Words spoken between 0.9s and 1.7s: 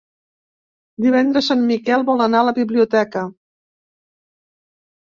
Divendres en